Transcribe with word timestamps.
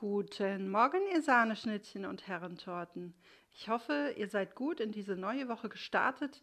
Guten 0.00 0.70
Morgen, 0.70 1.02
ihr 1.12 1.20
Sahneschnittchen 1.20 2.06
und 2.06 2.26
Herrentorten. 2.26 3.12
Ich 3.52 3.68
hoffe, 3.68 4.14
ihr 4.16 4.28
seid 4.30 4.54
gut 4.54 4.80
in 4.80 4.92
diese 4.92 5.14
neue 5.14 5.46
Woche 5.46 5.68
gestartet. 5.68 6.40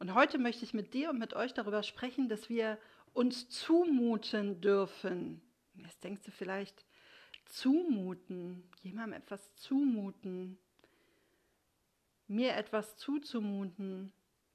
Und 0.00 0.14
heute 0.14 0.36
möchte 0.36 0.64
ich 0.64 0.74
mit 0.74 0.94
dir 0.94 1.10
und 1.10 1.20
mit 1.20 1.32
euch 1.32 1.54
darüber 1.54 1.84
sprechen, 1.84 2.28
dass 2.28 2.48
wir 2.48 2.76
uns 3.12 3.48
zumuten 3.50 4.60
dürfen. 4.60 5.40
Jetzt 5.76 6.02
denkst 6.02 6.22
du 6.24 6.32
vielleicht, 6.32 6.84
zumuten, 7.44 8.68
jemandem 8.82 9.20
etwas 9.20 9.54
zumuten, 9.54 10.58
mir 12.26 12.56
etwas 12.56 12.96
zuzumuten, 12.96 14.12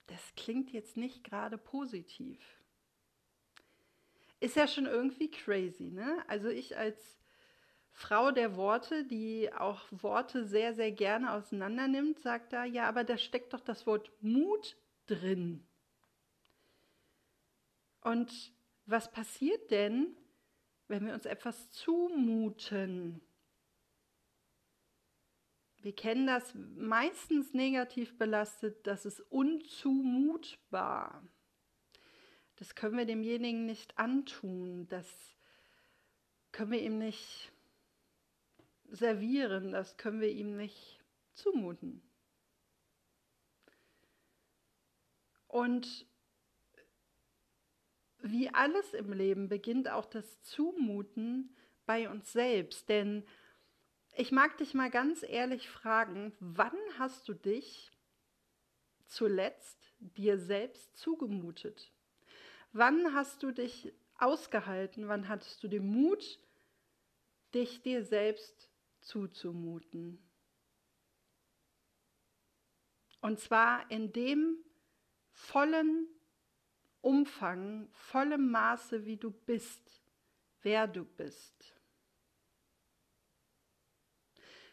das 0.08 0.36
klingt 0.36 0.74
jetzt 0.74 0.98
nicht 0.98 1.24
gerade 1.24 1.58
positiv. 1.58 2.42
Ist 4.42 4.58
ja 4.58 4.68
schon 4.68 4.86
irgendwie 4.86 5.32
crazy, 5.32 5.92
ne? 5.92 6.26
Also 6.28 6.50
ich 6.50 6.76
als 6.76 7.23
Frau 7.94 8.32
der 8.32 8.56
Worte, 8.56 9.06
die 9.06 9.54
auch 9.54 9.82
Worte 9.92 10.46
sehr, 10.46 10.74
sehr 10.74 10.92
gerne 10.92 11.32
auseinander 11.32 11.88
nimmt, 11.88 12.20
sagt 12.20 12.52
da, 12.52 12.66
ja, 12.66 12.88
aber 12.90 13.04
da 13.04 13.18
steckt 13.18 13.54
doch 13.54 13.62
das 13.62 13.86
Wort 13.86 14.12
Mut 14.20 14.76
drin. 15.06 15.66
Und 18.02 18.52
was 18.86 19.12
passiert 19.12 19.72
denn, 19.72 20.18
wenn 20.88 21.06
wir 21.06 21.14
uns 21.14 21.26
etwas 21.26 21.70
zumuten? 21.72 23.22
Wir 25.78 25.96
kennen 25.96 26.28
das 26.28 26.54
meistens 26.76 27.54
negativ 27.54 28.18
belastet, 28.18 28.88
das 28.88 29.06
ist 29.06 29.22
unzumutbar. 29.30 31.24
Das 32.56 32.76
können 32.76 32.98
wir 32.98 33.06
demjenigen 33.06 33.66
nicht 33.66 33.98
antun, 33.98 34.88
das 34.88 35.08
können 36.52 36.72
wir 36.72 36.82
ihm 36.82 36.98
nicht 36.98 37.53
servieren, 38.94 39.72
das 39.72 39.98
können 39.98 40.22
wir 40.22 40.30
ihm 40.30 40.56
nicht 40.56 41.00
zumuten. 41.34 42.02
Und 45.48 46.08
wie 48.22 48.50
alles 48.54 48.94
im 48.94 49.12
Leben 49.12 49.50
beginnt 49.50 49.90
auch 49.90 50.06
das 50.06 50.42
Zumuten 50.42 51.56
bei 51.86 52.10
uns 52.10 52.32
selbst. 52.32 52.88
Denn 52.88 53.26
ich 54.16 54.32
mag 54.32 54.58
dich 54.58 54.74
mal 54.74 54.90
ganz 54.90 55.24
ehrlich 55.24 55.70
fragen, 55.70 56.34
wann 56.40 56.78
hast 56.98 57.28
du 57.28 57.34
dich 57.34 57.92
zuletzt 59.08 59.92
dir 60.00 60.38
selbst 60.40 60.96
zugemutet? 60.96 61.92
Wann 62.72 63.14
hast 63.14 63.44
du 63.44 63.52
dich 63.52 63.92
ausgehalten? 64.18 65.08
Wann 65.08 65.28
hattest 65.28 65.64
du 65.64 65.68
den 65.68 65.86
Mut, 65.86 66.40
dich 67.54 67.82
dir 67.82 68.04
selbst 68.04 68.73
zuzumuten. 69.04 70.20
Und 73.22 73.40
zwar 73.40 73.90
in 73.90 74.12
dem 74.12 74.58
vollen 75.32 76.08
Umfang, 77.02 77.90
vollem 77.94 78.52
Maße, 78.52 79.06
wie 79.06 79.18
du 79.18 79.32
bist, 79.32 80.02
wer 80.62 80.88
du 80.88 81.06
bist. 81.06 81.74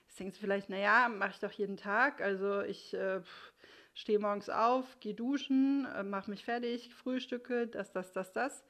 Jetzt 0.07 0.19
denkst 0.19 0.37
du 0.37 0.41
vielleicht, 0.41 0.69
naja, 0.69 1.09
mache 1.09 1.31
ich 1.31 1.39
doch 1.41 1.53
jeden 1.53 1.77
Tag. 1.77 2.21
Also 2.21 2.63
ich 2.63 2.95
äh, 2.95 3.21
stehe 3.95 4.19
morgens 4.19 4.49
auf, 4.49 4.99
gehe 5.01 5.15
duschen, 5.15 5.87
äh, 5.87 6.03
mache 6.03 6.31
mich 6.31 6.45
fertig, 6.45 6.95
frühstücke, 6.95 7.67
das, 7.67 7.93
das, 7.93 8.13
das, 8.13 8.33
das. 8.33 8.65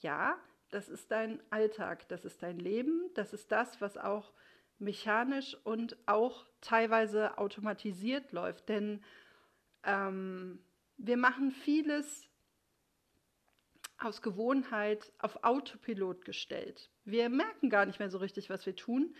Ja, 0.00 0.38
das 0.70 0.88
ist 0.88 1.10
dein 1.10 1.40
Alltag, 1.50 2.08
das 2.08 2.24
ist 2.24 2.42
dein 2.42 2.58
Leben, 2.58 3.10
das 3.14 3.32
ist 3.32 3.52
das, 3.52 3.80
was 3.80 3.96
auch 3.96 4.32
mechanisch 4.82 5.56
und 5.64 5.96
auch 6.06 6.46
teilweise 6.60 7.38
automatisiert 7.38 8.32
läuft. 8.32 8.68
Denn 8.68 9.02
ähm, 9.84 10.58
wir 10.96 11.16
machen 11.16 11.50
vieles 11.52 12.28
aus 13.98 14.20
Gewohnheit 14.20 15.12
auf 15.18 15.44
Autopilot 15.44 16.24
gestellt. 16.24 16.90
Wir 17.04 17.28
merken 17.28 17.70
gar 17.70 17.86
nicht 17.86 17.98
mehr 17.98 18.10
so 18.10 18.18
richtig, 18.18 18.50
was 18.50 18.66
wir 18.66 18.76
tun. 18.76 19.14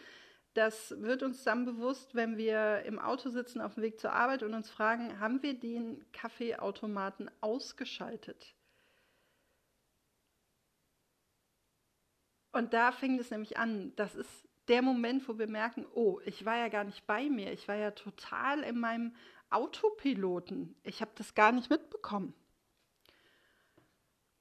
Das 0.55 1.01
wird 1.01 1.23
uns 1.23 1.45
dann 1.45 1.65
bewusst, 1.65 2.15
wenn 2.15 2.37
wir 2.37 2.83
im 2.83 2.99
Auto 2.99 3.31
sitzen 3.31 3.61
auf 3.61 3.75
dem 3.75 3.83
Weg 3.85 3.99
zur 3.99 4.13
Arbeit 4.13 4.43
und 4.43 4.53
uns 4.53 4.71
fragen, 4.71 5.19
haben 5.19 5.43
wir 5.43 5.59
den 5.59 6.05
Kaffeeautomaten 6.13 7.31
ausgeschaltet? 7.41 8.55
Und 12.53 12.75
da 12.75 12.93
fängt 12.93 13.19
es 13.19 13.31
nämlich 13.31 13.57
an. 13.57 13.97
Das 13.97 14.15
ist 14.15 14.47
der 14.69 14.83
Moment, 14.83 15.29
wo 15.29 15.39
wir 15.39 15.49
merken, 15.49 15.87
oh, 15.95 16.21
ich 16.25 16.45
war 16.45 16.57
ja 16.57 16.69
gar 16.69 16.85
nicht 16.85 17.07
bei 17.07 17.29
mir, 17.29 17.53
ich 17.53 17.69
war 17.69 17.77
ja 17.77 17.91
total 17.91 18.63
in 18.63 18.79
meinem 18.79 19.15
Autopiloten, 19.51 20.75
ich 20.83 21.01
habe 21.01 21.11
das 21.17 21.35
gar 21.35 21.53
nicht 21.53 21.71
mitbekommen. 21.71 22.35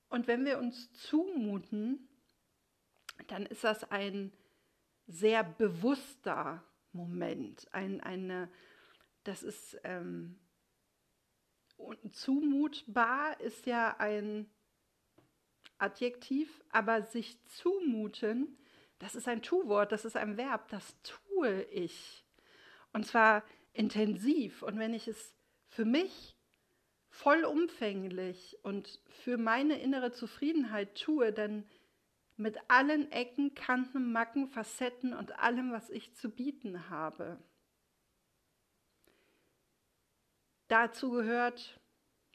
Und 0.10 0.28
wenn 0.28 0.46
wir 0.46 0.60
uns 0.60 0.92
zumuten, 0.94 2.08
dann 3.28 3.46
ist 3.46 3.64
das 3.64 3.84
ein 3.92 4.32
sehr 5.08 5.44
bewusster 5.44 6.64
Moment, 6.92 7.68
ein, 7.74 8.02
eine, 8.02 8.50
das 9.24 9.44
ist 9.44 9.80
ähm, 9.84 10.40
zumutbar 12.12 13.40
ist 13.40 13.66
ja 13.66 13.96
ein 13.98 14.50
Adjektiv, 15.78 16.64
aber 16.70 17.02
sich 17.04 17.44
zumuten 17.48 18.58
das 19.02 19.16
ist 19.16 19.28
ein 19.28 19.42
Tu-Wort, 19.42 19.92
das 19.92 20.06
ist 20.06 20.16
ein 20.16 20.38
Verb, 20.38 20.70
das 20.70 20.96
tue 21.02 21.64
ich. 21.64 22.24
Und 22.94 23.08
zwar 23.08 23.44
intensiv. 23.74 24.62
Und 24.62 24.78
wenn 24.78 24.94
ich 24.94 25.08
es 25.08 25.34
für 25.70 25.86
mich 25.86 26.38
vollumfänglich 27.10 28.60
und 28.62 29.02
für 29.24 29.38
meine 29.38 29.80
innere 29.80 30.12
Zufriedenheit 30.12 30.96
tue, 31.02 31.34
dann 31.34 31.68
mit 32.38 32.60
allen 32.68 33.12
Ecken, 33.12 33.56
Kanten, 33.56 34.12
Macken, 34.12 34.48
Facetten 34.48 35.16
und 35.16 35.40
allem, 35.40 35.72
was 35.72 35.90
ich 35.90 36.14
zu 36.14 36.30
bieten 36.30 36.90
habe. 36.90 37.40
Dazu 40.68 41.10
gehört 41.10 41.80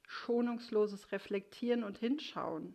schonungsloses 0.09 1.12
Reflektieren 1.12 1.84
und 1.84 1.98
Hinschauen 1.98 2.75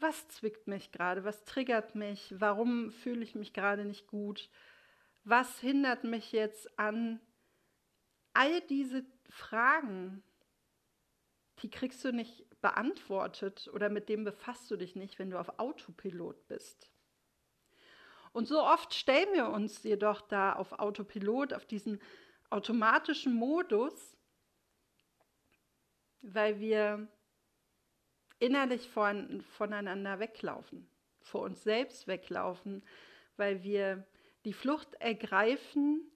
was 0.00 0.28
zwickt 0.28 0.66
mich 0.66 0.92
gerade, 0.92 1.24
was 1.24 1.44
triggert 1.44 1.94
mich, 1.94 2.34
warum 2.38 2.90
fühle 2.92 3.22
ich 3.22 3.34
mich 3.34 3.52
gerade 3.52 3.84
nicht 3.84 4.06
gut, 4.06 4.48
was 5.24 5.60
hindert 5.60 6.04
mich 6.04 6.32
jetzt 6.32 6.78
an 6.78 7.20
all 8.32 8.60
diese 8.62 9.04
Fragen, 9.28 10.22
die 11.62 11.70
kriegst 11.70 12.04
du 12.04 12.12
nicht 12.12 12.46
beantwortet 12.60 13.68
oder 13.72 13.88
mit 13.88 14.08
dem 14.08 14.24
befasst 14.24 14.70
du 14.70 14.76
dich 14.76 14.96
nicht, 14.96 15.18
wenn 15.18 15.30
du 15.30 15.38
auf 15.38 15.58
Autopilot 15.58 16.46
bist. 16.48 16.90
Und 18.32 18.46
so 18.46 18.62
oft 18.62 18.94
stellen 18.94 19.32
wir 19.32 19.48
uns 19.48 19.82
jedoch 19.82 20.20
da 20.20 20.52
auf 20.52 20.72
Autopilot, 20.72 21.52
auf 21.52 21.66
diesen 21.66 22.00
automatischen 22.50 23.34
Modus, 23.34 24.16
weil 26.20 26.60
wir 26.60 27.08
innerlich 28.38 28.88
von, 28.88 29.42
voneinander 29.42 30.18
weglaufen, 30.18 30.88
vor 31.20 31.42
uns 31.42 31.62
selbst 31.62 32.06
weglaufen, 32.06 32.82
weil 33.36 33.62
wir 33.62 34.06
die 34.44 34.52
Flucht 34.52 34.94
ergreifen, 34.94 36.10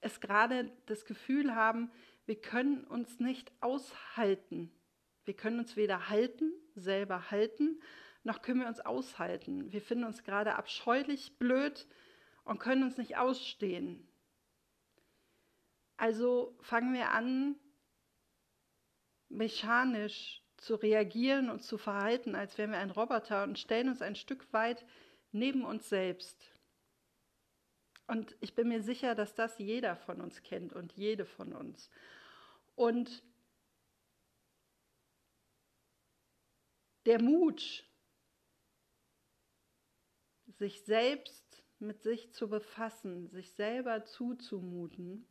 es 0.00 0.20
gerade 0.20 0.70
das 0.86 1.04
Gefühl 1.04 1.54
haben, 1.54 1.90
wir 2.26 2.40
können 2.40 2.84
uns 2.84 3.20
nicht 3.20 3.52
aushalten. 3.60 4.70
Wir 5.24 5.34
können 5.34 5.58
uns 5.58 5.76
weder 5.76 6.08
halten, 6.08 6.52
selber 6.74 7.30
halten, 7.30 7.80
noch 8.22 8.42
können 8.42 8.60
wir 8.60 8.68
uns 8.68 8.80
aushalten. 8.80 9.72
Wir 9.72 9.80
finden 9.80 10.04
uns 10.04 10.24
gerade 10.24 10.56
abscheulich 10.56 11.38
blöd 11.38 11.86
und 12.44 12.58
können 12.58 12.82
uns 12.82 12.96
nicht 12.96 13.16
ausstehen. 13.16 14.08
Also 15.96 16.56
fangen 16.60 16.92
wir 16.92 17.10
an, 17.10 17.56
mechanisch 19.28 20.43
zu 20.56 20.74
reagieren 20.76 21.50
und 21.50 21.62
zu 21.62 21.78
verhalten, 21.78 22.34
als 22.34 22.56
wären 22.58 22.70
wir 22.70 22.78
ein 22.78 22.90
Roboter 22.90 23.42
und 23.42 23.58
stellen 23.58 23.88
uns 23.88 24.02
ein 24.02 24.16
Stück 24.16 24.52
weit 24.52 24.84
neben 25.32 25.64
uns 25.64 25.88
selbst. 25.88 26.50
Und 28.06 28.36
ich 28.40 28.54
bin 28.54 28.68
mir 28.68 28.82
sicher, 28.82 29.14
dass 29.14 29.34
das 29.34 29.58
jeder 29.58 29.96
von 29.96 30.20
uns 30.20 30.42
kennt 30.42 30.72
und 30.72 30.92
jede 30.92 31.24
von 31.24 31.52
uns. 31.52 31.90
Und 32.76 33.22
der 37.06 37.22
Mut, 37.22 37.84
sich 40.46 40.82
selbst 40.84 41.64
mit 41.78 42.02
sich 42.02 42.32
zu 42.32 42.48
befassen, 42.48 43.28
sich 43.30 43.52
selber 43.52 44.04
zuzumuten, 44.04 45.26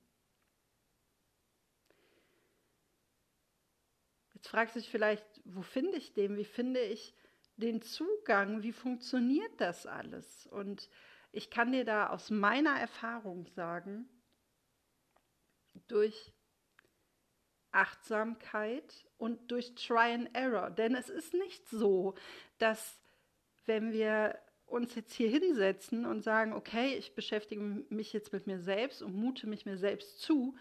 Jetzt 4.44 4.52
fragst 4.52 4.76
du 4.76 4.82
dich 4.82 4.90
vielleicht, 4.90 5.26
wo 5.46 5.62
finde 5.62 5.96
ich 5.96 6.12
den? 6.12 6.36
Wie 6.36 6.44
finde 6.44 6.82
ich 6.82 7.14
den 7.56 7.82
Zugang? 7.82 8.62
Wie 8.62 8.74
funktioniert 8.74 9.54
das 9.56 9.88
alles? 9.88 10.48
Und 10.48 10.90
Ich 11.32 11.50
kann 11.50 11.72
dir 11.72 11.86
da 11.86 12.10
aus 12.10 12.30
meiner 12.30 12.78
Erfahrung 12.78 13.48
sagen, 13.48 14.10
durch 15.88 16.34
Achtsamkeit 17.72 19.08
und 19.18 19.50
durch 19.50 19.76
Try 19.76 20.14
and 20.14 20.36
Error. 20.36 20.70
Denn 20.72 20.94
es 20.94 21.10
ist 21.10 21.34
nicht 21.34 21.70
so, 21.70 22.14
dass 22.58 23.02
wenn 23.66 23.94
wir 23.94 24.38
uns 24.66 24.94
jetzt 24.94 25.14
hier 25.14 25.30
hinsetzen 25.30 26.06
und 26.06 26.22
sagen, 26.22 26.52
okay, 26.52 26.96
ich 26.96 27.16
beschäftige 27.16 27.62
mich 27.62 28.12
jetzt 28.12 28.34
mit 28.34 28.46
mir 28.46 28.60
selbst 28.60 29.02
und 29.02 29.16
mute 29.16 29.48
mich 29.48 29.66
mir 29.66 29.78
selbst 29.78 30.20
zu, 30.20 30.56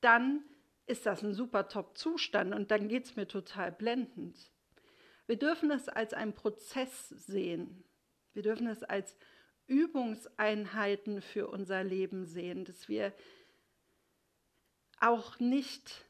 dann 0.00 0.42
ist 0.88 1.06
das 1.06 1.22
ein 1.22 1.34
super 1.34 1.68
Top-Zustand 1.68 2.54
und 2.54 2.70
dann 2.70 2.88
geht 2.88 3.04
es 3.04 3.16
mir 3.16 3.28
total 3.28 3.70
blendend. 3.72 4.36
Wir 5.26 5.36
dürfen 5.36 5.70
es 5.70 5.88
als 5.88 6.14
einen 6.14 6.32
Prozess 6.32 7.10
sehen. 7.10 7.84
Wir 8.32 8.42
dürfen 8.42 8.66
es 8.66 8.82
als 8.82 9.16
Übungseinheiten 9.66 11.20
für 11.20 11.48
unser 11.48 11.84
Leben 11.84 12.24
sehen, 12.24 12.64
dass 12.64 12.88
wir 12.88 13.12
auch 15.00 15.38
nicht 15.38 16.06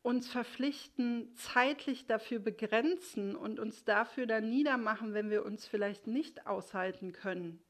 uns 0.00 0.28
verpflichten, 0.28 1.32
zeitlich 1.36 2.06
dafür 2.06 2.38
begrenzen 2.38 3.36
und 3.36 3.60
uns 3.60 3.84
dafür 3.84 4.26
dann 4.26 4.48
niedermachen, 4.48 5.12
wenn 5.12 5.30
wir 5.30 5.44
uns 5.44 5.66
vielleicht 5.66 6.06
nicht 6.06 6.46
aushalten 6.46 7.12
können. 7.12 7.62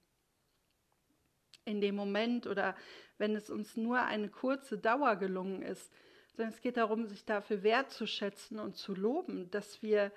In 1.64 1.80
dem 1.80 1.96
Moment 1.96 2.46
oder 2.46 2.76
wenn 3.18 3.34
es 3.34 3.50
uns 3.50 3.76
nur 3.76 4.00
eine 4.02 4.28
kurze 4.28 4.78
Dauer 4.78 5.16
gelungen 5.16 5.62
ist, 5.62 5.92
sondern 6.32 6.52
es 6.52 6.61
geht 6.61 6.76
darum, 6.76 7.06
sich 7.06 7.25
dafür 7.25 7.62
wertzuschätzen 7.62 8.58
und 8.58 8.76
zu 8.76 8.94
loben, 8.94 9.50
dass 9.50 9.82
wir 9.82 10.12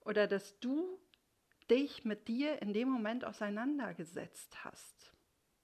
oder 0.00 0.26
dass 0.26 0.58
du 0.60 0.98
dich 1.70 2.04
mit 2.04 2.28
dir 2.28 2.60
in 2.60 2.72
dem 2.72 2.88
Moment 2.88 3.24
auseinandergesetzt 3.24 4.64
hast. 4.64 5.12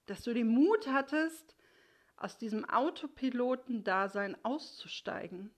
Dass 0.05 0.23
du 0.23 0.33
den 0.33 0.47
Mut 0.47 0.87
hattest, 0.87 1.55
aus 2.15 2.37
diesem 2.37 2.65
Autopiloten-Dasein 2.65 4.43
auszusteigen 4.43 5.51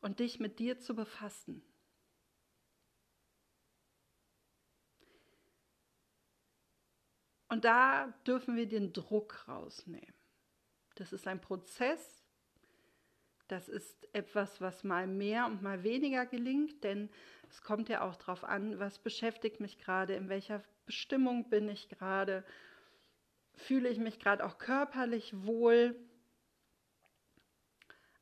und 0.00 0.20
dich 0.20 0.40
mit 0.40 0.58
dir 0.58 0.78
zu 0.78 0.94
befassen. 0.94 1.62
Und 7.48 7.64
da 7.64 8.08
dürfen 8.26 8.56
wir 8.56 8.66
den 8.66 8.92
Druck 8.92 9.46
rausnehmen. 9.46 10.14
Das 10.96 11.12
ist 11.12 11.28
ein 11.28 11.40
Prozess, 11.40 12.15
das 13.48 13.68
ist 13.68 14.08
etwas, 14.12 14.60
was 14.60 14.84
mal 14.84 15.06
mehr 15.06 15.46
und 15.46 15.62
mal 15.62 15.82
weniger 15.82 16.26
gelingt, 16.26 16.82
denn 16.84 17.08
es 17.48 17.62
kommt 17.62 17.88
ja 17.88 18.02
auch 18.02 18.16
darauf 18.16 18.44
an, 18.44 18.78
was 18.78 18.98
beschäftigt 18.98 19.60
mich 19.60 19.78
gerade, 19.78 20.14
in 20.14 20.28
welcher 20.28 20.62
Bestimmung 20.84 21.48
bin 21.48 21.68
ich 21.68 21.88
gerade, 21.88 22.44
fühle 23.54 23.88
ich 23.88 23.98
mich 23.98 24.18
gerade 24.18 24.44
auch 24.44 24.58
körperlich 24.58 25.32
wohl. 25.44 25.96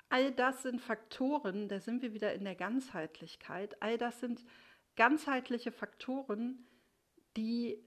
All 0.08 0.30
das 0.32 0.62
sind 0.62 0.80
Faktoren, 0.80 1.68
da 1.68 1.80
sind 1.80 2.02
wir 2.02 2.12
wieder 2.14 2.34
in 2.34 2.44
der 2.44 2.54
Ganzheitlichkeit, 2.54 3.82
all 3.82 3.98
das 3.98 4.20
sind 4.20 4.44
ganzheitliche 4.96 5.72
Faktoren, 5.72 6.66
die 7.36 7.82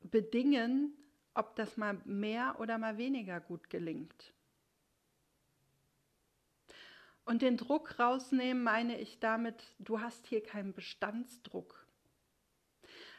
bedingen, 0.00 0.92
ob 1.34 1.56
das 1.56 1.76
mal 1.76 1.94
mehr 2.04 2.56
oder 2.58 2.78
mal 2.78 2.98
weniger 2.98 3.40
gut 3.40 3.70
gelingt. 3.70 4.34
Und 7.28 7.42
den 7.42 7.58
Druck 7.58 7.98
rausnehmen 7.98 8.62
meine 8.62 8.98
ich 8.98 9.18
damit, 9.18 9.62
du 9.78 10.00
hast 10.00 10.26
hier 10.26 10.42
keinen 10.42 10.72
Bestandsdruck. 10.72 11.86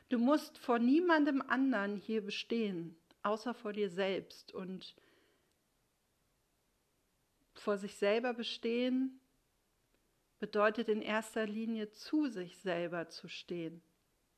Du 0.10 0.18
musst 0.18 0.58
vor 0.58 0.80
niemandem 0.80 1.44
anderen 1.44 1.96
hier 1.96 2.26
bestehen, 2.26 2.98
außer 3.22 3.54
vor 3.54 3.72
dir 3.72 3.92
selbst. 3.92 4.52
Und 4.52 4.96
vor 7.54 7.78
sich 7.78 7.98
selber 7.98 8.34
bestehen 8.34 9.22
bedeutet 10.40 10.90
in 10.90 11.04
erster 11.04 11.46
Linie 11.46 11.92
zu 11.92 12.30
sich 12.30 12.58
selber 12.58 13.10
zu 13.10 13.28
stehen 13.28 13.84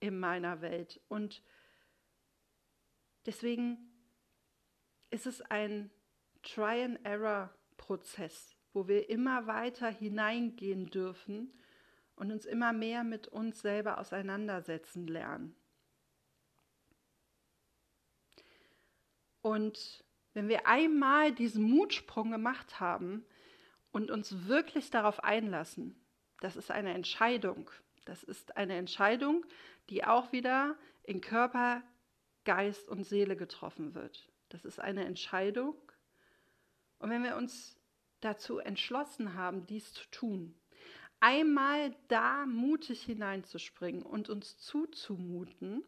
in 0.01 0.19
meiner 0.19 0.59
Welt. 0.59 0.99
Und 1.07 1.41
deswegen 3.25 3.77
ist 5.11 5.27
es 5.27 5.41
ein 5.43 5.89
Try-and-Error-Prozess 6.43 8.57
wo 8.73 8.87
wir 8.87 9.09
immer 9.09 9.47
weiter 9.47 9.89
hineingehen 9.89 10.89
dürfen 10.89 11.51
und 12.15 12.31
uns 12.31 12.45
immer 12.45 12.73
mehr 12.73 13.03
mit 13.03 13.27
uns 13.27 13.61
selber 13.61 13.99
auseinandersetzen 13.99 15.07
lernen. 15.07 15.55
Und 19.41 20.03
wenn 20.33 20.47
wir 20.47 20.67
einmal 20.67 21.33
diesen 21.33 21.63
Mutsprung 21.63 22.31
gemacht 22.31 22.79
haben 22.79 23.25
und 23.91 24.11
uns 24.11 24.47
wirklich 24.47 24.89
darauf 24.91 25.23
einlassen, 25.23 25.95
das 26.39 26.55
ist 26.55 26.71
eine 26.71 26.93
Entscheidung. 26.93 27.69
Das 28.05 28.23
ist 28.23 28.55
eine 28.55 28.75
Entscheidung, 28.75 29.45
die 29.89 30.03
auch 30.05 30.31
wieder 30.31 30.77
in 31.03 31.21
Körper, 31.21 31.83
Geist 32.45 32.87
und 32.87 33.03
Seele 33.03 33.35
getroffen 33.35 33.93
wird. 33.93 34.31
Das 34.49 34.65
ist 34.65 34.79
eine 34.79 35.05
Entscheidung. 35.05 35.75
Und 36.99 37.09
wenn 37.09 37.23
wir 37.23 37.35
uns 37.35 37.80
dazu 38.21 38.59
entschlossen 38.59 39.33
haben, 39.33 39.65
dies 39.67 39.93
zu 39.93 40.09
tun, 40.11 40.55
einmal 41.19 41.95
da 42.07 42.45
mutig 42.45 43.03
hineinzuspringen 43.03 44.03
und 44.03 44.29
uns 44.29 44.57
zuzumuten, 44.57 45.83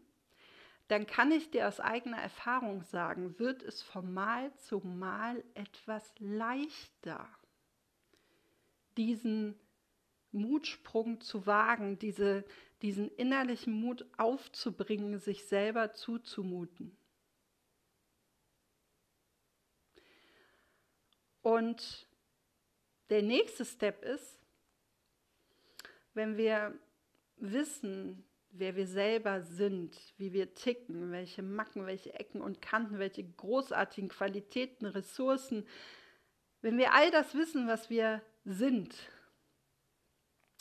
dann 0.88 1.08
kann 1.08 1.32
ich 1.32 1.50
dir 1.50 1.68
aus 1.68 1.80
eigener 1.80 2.18
Erfahrung 2.18 2.84
sagen, 2.84 3.40
wird 3.40 3.64
es 3.64 3.82
von 3.82 4.14
Mal 4.14 4.54
zu 4.58 4.80
Mal 4.80 5.44
etwas 5.54 6.14
leichter, 6.20 7.28
diesen 8.98 9.60
Mutsprung 10.32 11.22
zu 11.22 11.46
wagen, 11.46 11.98
diese, 12.00 12.44
diesen 12.82 13.10
innerlichen 13.10 13.74
Mut 13.74 14.06
aufzubringen, 14.18 15.20
sich 15.20 15.46
selber 15.46 15.94
zuzumuten. 15.94 16.96
Und 21.42 22.08
der 23.14 23.22
nächste 23.22 23.64
Step 23.64 24.04
ist, 24.04 24.40
wenn 26.16 26.36
wir 26.36 26.74
wissen, 27.38 28.26
wer 28.50 28.76
wir 28.76 28.88
selber 28.88 29.44
sind, 29.44 29.96
wie 30.18 30.34
wir 30.34 30.56
ticken, 30.56 31.12
welche 31.12 31.44
Macken, 31.44 31.86
welche 31.86 32.12
Ecken 32.16 32.42
und 32.42 32.60
Kanten, 32.64 32.98
welche 32.98 33.24
großartigen 33.24 34.10
Qualitäten, 34.10 34.88
Ressourcen, 34.88 35.68
wenn 36.62 36.80
wir 36.80 36.94
all 36.94 37.12
das 37.12 37.36
wissen, 37.36 37.68
was 37.68 37.92
wir 37.92 38.24
sind 38.46 38.96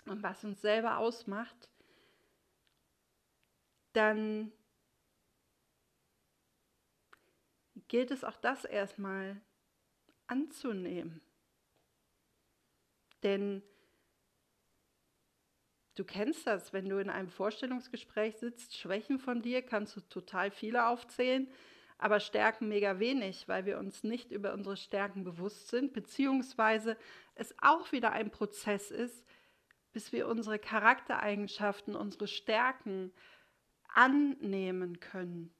und 0.04 0.22
was 0.22 0.44
uns 0.44 0.60
selber 0.60 0.98
ausmacht, 0.98 1.70
dann 3.94 4.52
gilt 7.88 8.10
es 8.10 8.24
auch 8.24 8.36
das 8.36 8.66
erstmal 8.66 9.40
anzunehmen. 10.26 11.22
Denn 13.22 13.62
du 15.94 16.04
kennst 16.04 16.46
das, 16.46 16.72
wenn 16.72 16.88
du 16.88 16.98
in 16.98 17.10
einem 17.10 17.28
Vorstellungsgespräch 17.28 18.36
sitzt, 18.36 18.76
Schwächen 18.76 19.18
von 19.18 19.42
dir 19.42 19.62
kannst 19.62 19.96
du 19.96 20.00
total 20.00 20.50
viele 20.50 20.86
aufzählen, 20.86 21.48
aber 21.98 22.18
Stärken 22.18 22.68
mega 22.68 22.98
wenig, 22.98 23.46
weil 23.46 23.64
wir 23.64 23.78
uns 23.78 24.02
nicht 24.02 24.32
über 24.32 24.52
unsere 24.54 24.76
Stärken 24.76 25.22
bewusst 25.22 25.68
sind, 25.68 25.92
beziehungsweise 25.92 26.96
es 27.34 27.54
auch 27.60 27.92
wieder 27.92 28.10
ein 28.10 28.30
Prozess 28.30 28.90
ist, 28.90 29.24
bis 29.92 30.10
wir 30.10 30.26
unsere 30.26 30.58
Charaktereigenschaften, 30.58 31.94
unsere 31.94 32.26
Stärken 32.26 33.12
annehmen 33.88 34.98
können. 35.00 35.54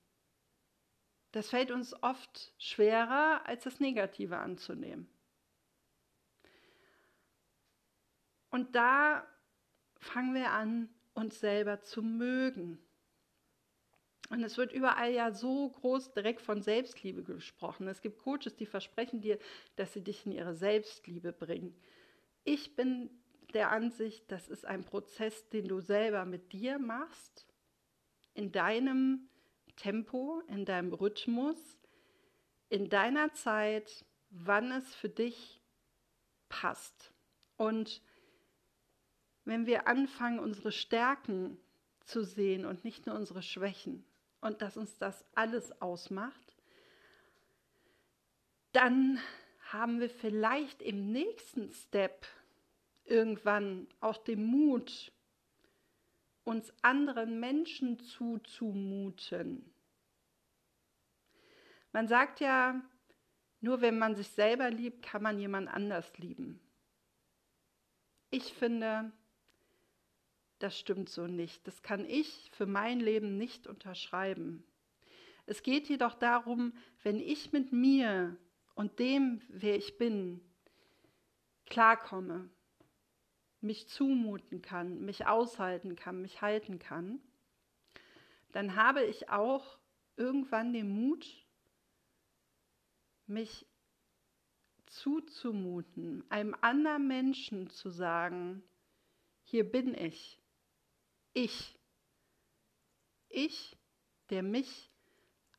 Das 1.33 1.51
fällt 1.51 1.71
uns 1.71 1.95
oft 2.03 2.53
schwerer, 2.59 3.43
als 3.47 3.65
das 3.65 3.81
Negative 3.81 4.39
anzunehmen. 4.39 5.09
Und 8.53 8.77
da 8.77 9.27
fangen 9.99 10.35
wir 10.35 10.51
an, 10.51 10.89
uns 11.15 11.41
selber 11.41 11.81
zu 11.81 12.03
mögen. 12.03 12.79
Und 14.29 14.45
es 14.45 14.57
wird 14.57 14.73
überall 14.73 15.11
ja 15.11 15.33
so 15.33 15.71
groß 15.71 16.13
direkt 16.13 16.43
von 16.43 16.63
Selbstliebe 16.63 17.23
gesprochen. 17.23 17.89
Es 17.89 18.03
gibt 18.03 18.19
Coaches, 18.19 18.55
die 18.55 18.67
versprechen 18.67 19.21
dir, 19.21 19.39
dass 19.77 19.95
sie 19.95 20.05
dich 20.05 20.25
in 20.27 20.33
ihre 20.33 20.55
Selbstliebe 20.55 21.33
bringen. 21.33 21.75
Ich 22.45 22.77
bin 22.77 23.11
der 23.55 23.71
Ansicht, 23.71 24.31
das 24.31 24.49
ist 24.49 24.67
ein 24.67 24.85
Prozess, 24.85 25.49
den 25.49 25.67
du 25.67 25.81
selber 25.81 26.25
mit 26.27 26.53
dir 26.53 26.79
machst, 26.79 27.47
in 28.35 28.53
deinem 28.53 29.29
Tempo, 29.77 30.43
in 30.49 30.67
deinem 30.67 30.93
Rhythmus, 30.93 31.79
in 32.69 32.91
deiner 32.91 33.33
Zeit, 33.33 34.05
wann 34.29 34.73
es 34.73 34.95
für 34.95 35.09
dich 35.09 35.63
passt. 36.49 37.13
Und 37.57 38.03
wenn 39.45 39.67
wir 39.67 39.89
anfangen, 39.89 40.39
unsere 40.39 40.73
Stärken 40.73 41.59
zu 42.05 42.25
sehen 42.25 42.65
und 42.65 42.85
nicht 42.85 43.07
nur 43.07 43.17
unsere 43.17 43.43
Schwächen 43.43 44.05
und 44.41 44.63
dass 44.63 44.77
uns 44.77 44.99
das 44.99 45.25
alles 45.35 45.81
ausmacht, 45.81 46.57
dann 48.73 49.19
haben 49.71 50.01
wir 50.01 50.11
vielleicht 50.11 50.83
im 50.83 51.13
nächsten 51.13 51.73
Step 51.73 52.27
irgendwann 53.05 53.87
auch 54.01 54.19
den 54.19 54.45
Mut, 54.45 55.13
uns 56.45 56.73
anderen 56.83 57.41
Menschen 57.41 57.99
zuzumuten. 58.01 59.73
Man 61.93 62.09
sagt 62.09 62.41
ja, 62.41 62.81
nur 63.61 63.81
wenn 63.81 63.99
man 63.99 64.17
sich 64.17 64.29
selber 64.29 64.71
liebt, 64.71 65.03
kann 65.03 65.23
man 65.23 65.39
jemand 65.39 65.69
anders 65.69 66.19
lieben. 66.19 66.61
Ich 68.31 68.53
finde, 68.55 69.13
das 70.63 70.79
stimmt 70.79 71.09
so 71.09 71.27
nicht. 71.27 71.67
Das 71.67 71.83
kann 71.83 72.05
ich 72.05 72.51
für 72.53 72.67
mein 72.67 73.01
Leben 73.01 73.37
nicht 73.37 73.67
unterschreiben. 73.67 74.65
Es 75.47 75.63
geht 75.63 75.89
jedoch 75.89 76.15
darum, 76.15 76.73
wenn 77.03 77.19
ich 77.19 77.53
mit 77.53 77.73
mir 77.73 78.37
und 78.75 78.99
dem, 78.99 79.43
wer 79.49 79.77
ich 79.77 79.99
bin, 79.99 80.41
klarkomme, 81.67 82.49
mich 83.61 83.89
zumuten 83.89 84.63
kann, 84.63 85.05
mich 85.05 85.27
aushalten 85.27 85.97
kann, 85.97 86.23
mich 86.23 86.43
halten 86.43 86.79
kann, 86.79 87.21
dann 88.53 88.77
habe 88.77 89.03
ich 89.03 89.31
auch 89.31 89.79
irgendwann 90.17 90.73
den 90.73 90.91
Mut, 90.91 91.45
mich 93.27 93.67
zuzumuten, 94.87 96.23
einem 96.29 96.55
anderen 96.61 97.09
Menschen 97.09 97.71
zu 97.71 97.89
sagen, 97.89 98.63
hier 99.45 99.65
bin 99.71 99.95
ich, 99.95 100.42
ich, 101.33 101.79
ich, 103.29 103.77
der 104.31 104.43
mich 104.43 104.91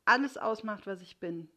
alles 0.04 0.36
ausmacht, 0.36 0.86
was 0.86 1.00
ich 1.00 1.18
bin. 1.18 1.48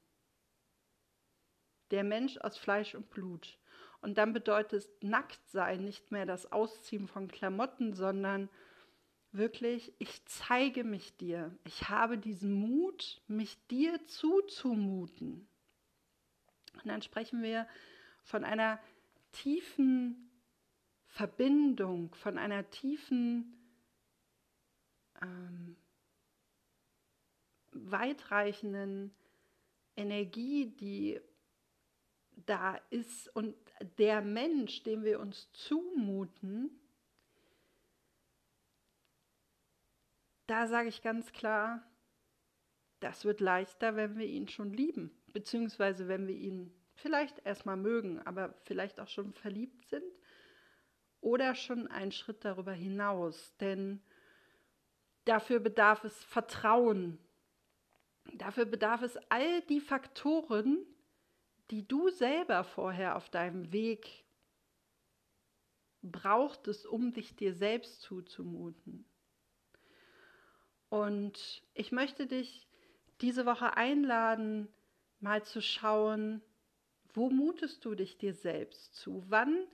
Der 1.92 2.04
Mensch 2.04 2.38
aus 2.38 2.58
Fleisch 2.58 2.96
und 2.96 3.10
Blut. 3.10 3.60
Und 4.02 4.18
dann 4.18 4.34
bedeutet 4.34 4.88
Nacktsein 5.02 5.84
nicht 5.84 6.12
mehr 6.12 6.26
das 6.26 6.52
Ausziehen 6.52 7.08
von 7.08 7.28
Klamotten, 7.28 7.94
sondern 7.94 8.50
wirklich, 9.32 9.94
ich 10.00 10.24
zeige 10.26 10.84
mich 10.84 11.16
dir. 11.18 11.56
Ich 11.64 11.90
habe 11.90 12.18
diesen 12.18 12.54
Mut, 12.54 13.22
mich 13.28 13.58
dir 13.68 14.06
zuzumuten. 14.08 15.48
Und 16.74 16.86
dann 16.86 17.02
sprechen 17.02 17.42
wir 17.42 17.68
von 18.24 18.44
einer 18.44 18.80
tiefen 19.32 20.30
Verbindung, 21.08 22.14
von 22.16 22.38
einer 22.38 22.70
tiefen, 22.70 23.57
ähm, 25.22 25.76
weitreichenden 27.72 29.14
Energie, 29.96 30.68
die 30.68 31.20
da 32.46 32.76
ist 32.90 33.36
und 33.36 33.56
der 33.98 34.22
Mensch, 34.22 34.84
dem 34.84 35.04
wir 35.04 35.20
uns 35.20 35.52
zumuten, 35.52 36.70
da 40.46 40.68
sage 40.68 40.90
ich 40.90 41.02
ganz 41.02 41.32
klar, 41.34 41.84
das 43.00 43.26
wird 43.26 43.42
leichter, 43.42 43.96
wenn 43.96 44.18
wir 44.18 44.26
ihn 44.26 44.48
schon 44.48 44.74
lieben, 44.74 45.12
beziehungsweise 45.34 46.08
wenn 46.08 46.28
wir 46.28 46.36
ihn 46.36 46.74
vielleicht 46.96 47.46
erstmal 47.46 47.78
mögen, 47.78 48.20
aber 48.26 48.56
vielleicht 48.64 49.00
auch 49.00 49.08
schon 49.08 49.34
verliebt 49.34 49.88
sind 49.88 50.06
oder 51.22 51.54
schon 51.54 51.88
einen 51.88 52.12
Schritt 52.12 52.44
darüber 52.44 52.72
hinaus. 52.72 53.56
Denn 53.58 54.02
dafür 55.28 55.60
bedarf 55.60 56.04
es 56.04 56.24
Vertrauen. 56.24 57.20
Dafür 58.36 58.66
bedarf 58.66 59.02
es 59.02 59.18
all 59.30 59.62
die 59.64 59.80
Faktoren, 59.80 60.86
die 61.72 61.88
du 61.88 62.10
selber 62.10 62.64
vorher 62.64 63.16
auf 63.16 63.30
deinem 63.30 63.72
Weg 63.72 64.26
brauchtest, 66.02 66.86
um 66.86 67.14
dich 67.14 67.36
dir 67.36 67.54
selbst 67.54 68.02
zuzumuten. 68.02 69.06
Und 70.90 71.64
ich 71.74 71.92
möchte 71.92 72.28
dich 72.28 72.68
diese 73.22 73.46
Woche 73.46 73.76
einladen, 73.76 74.70
mal 75.20 75.44
zu 75.44 75.62
schauen, 75.62 76.42
wo 77.14 77.30
mutest 77.30 77.84
du 77.84 77.96
dich 77.96 78.18
dir 78.18 78.34
selbst 78.34 78.96
zu? 78.96 79.24
Wann 79.28 79.68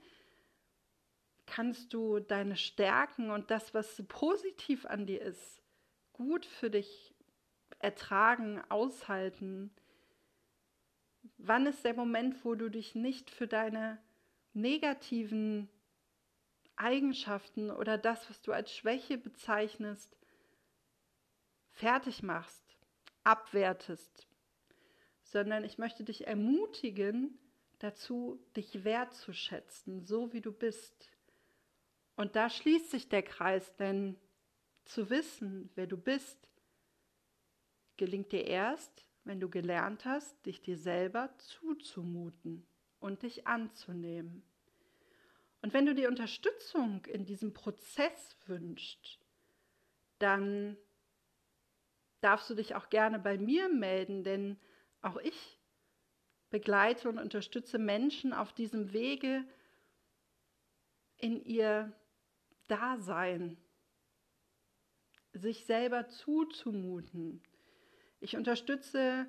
kannst 1.46 1.92
du 1.92 2.20
deine 2.20 2.56
Stärken 2.56 3.30
und 3.30 3.50
das, 3.50 3.74
was 3.74 4.02
positiv 4.08 4.86
an 4.86 5.06
dir 5.06 5.22
ist, 5.22 5.62
gut 6.12 6.46
für 6.46 6.70
dich 6.70 7.14
ertragen, 7.78 8.62
aushalten? 8.68 9.70
Wann 11.38 11.66
ist 11.66 11.84
der 11.84 11.94
Moment, 11.94 12.44
wo 12.44 12.54
du 12.54 12.68
dich 12.68 12.94
nicht 12.94 13.30
für 13.30 13.46
deine 13.46 13.98
negativen 14.52 15.68
Eigenschaften 16.76 17.70
oder 17.70 17.98
das, 17.98 18.28
was 18.30 18.40
du 18.42 18.52
als 18.52 18.74
Schwäche 18.74 19.18
bezeichnest, 19.18 20.16
fertig 21.70 22.22
machst, 22.22 22.76
abwertest, 23.22 24.26
sondern 25.22 25.64
ich 25.64 25.78
möchte 25.78 26.04
dich 26.04 26.26
ermutigen 26.26 27.38
dazu, 27.78 28.40
dich 28.56 28.84
wertzuschätzen, 28.84 30.04
so 30.04 30.32
wie 30.32 30.40
du 30.40 30.52
bist. 30.52 31.10
Und 32.16 32.36
da 32.36 32.48
schließt 32.48 32.90
sich 32.90 33.08
der 33.08 33.22
Kreis, 33.22 33.74
denn 33.76 34.16
zu 34.84 35.10
wissen, 35.10 35.70
wer 35.74 35.86
du 35.86 35.96
bist, 35.96 36.48
gelingt 37.96 38.32
dir 38.32 38.46
erst, 38.46 39.04
wenn 39.24 39.40
du 39.40 39.48
gelernt 39.48 40.04
hast, 40.04 40.44
dich 40.46 40.60
dir 40.60 40.76
selber 40.76 41.30
zuzumuten 41.38 42.66
und 43.00 43.22
dich 43.22 43.46
anzunehmen. 43.46 44.42
Und 45.62 45.72
wenn 45.72 45.86
du 45.86 45.94
dir 45.94 46.08
Unterstützung 46.08 47.04
in 47.06 47.24
diesem 47.24 47.54
Prozess 47.54 48.36
wünschst, 48.46 49.18
dann 50.18 50.76
darfst 52.20 52.50
du 52.50 52.54
dich 52.54 52.74
auch 52.74 52.90
gerne 52.90 53.18
bei 53.18 53.38
mir 53.38 53.68
melden, 53.68 54.24
denn 54.24 54.58
auch 55.00 55.16
ich 55.16 55.58
begleite 56.50 57.08
und 57.08 57.18
unterstütze 57.18 57.78
Menschen 57.78 58.32
auf 58.32 58.52
diesem 58.52 58.92
Wege 58.92 59.44
in 61.16 61.42
ihr 61.44 61.92
Dasein, 62.68 63.56
sich 65.32 65.64
selber 65.66 66.08
zuzumuten. 66.08 67.42
Ich 68.20 68.36
unterstütze 68.36 69.26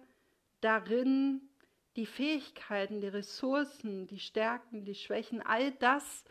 darin 0.61 1.49
die 1.95 2.05
Fähigkeiten, 2.05 3.01
die 3.01 3.07
Ressourcen, 3.07 4.07
die 4.07 4.19
Stärken, 4.19 4.85
die 4.85 4.95
Schwächen, 4.95 5.41
all 5.41 5.71
das 5.71 6.23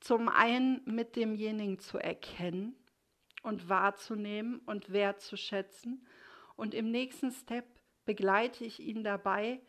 zum 0.00 0.28
einen 0.28 0.82
mit 0.86 1.16
demjenigen 1.16 1.78
zu 1.78 1.98
erkennen 1.98 2.74
und 3.42 3.68
wahrzunehmen 3.68 4.60
und 4.60 4.92
wertzuschätzen 4.92 6.06
und 6.56 6.74
im 6.74 6.90
nächsten 6.90 7.30
Step 7.30 7.64
begleite 8.04 8.64
ich 8.64 8.80
ihn 8.80 9.04
dabei, 9.04 9.60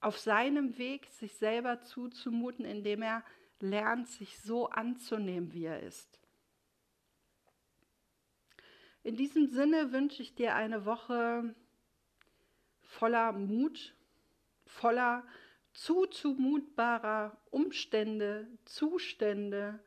auf 0.00 0.18
seinem 0.18 0.78
Weg 0.78 1.06
sich 1.10 1.34
selber 1.34 1.80
zuzumuten, 1.82 2.64
indem 2.64 3.02
er 3.02 3.22
lernt, 3.60 4.08
sich 4.08 4.40
so 4.40 4.68
anzunehmen, 4.68 5.52
wie 5.52 5.66
er 5.66 5.80
ist. 5.80 6.19
In 9.02 9.16
diesem 9.16 9.46
Sinne 9.46 9.92
wünsche 9.92 10.22
ich 10.22 10.34
dir 10.34 10.54
eine 10.54 10.84
Woche 10.84 11.54
voller 12.82 13.32
Mut, 13.32 13.94
voller 14.66 15.26
zuzumutbarer 15.72 17.36
Umstände, 17.50 18.46
Zustände 18.64 19.78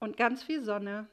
und 0.00 0.16
ganz 0.16 0.42
viel 0.42 0.62
Sonne 0.62 1.08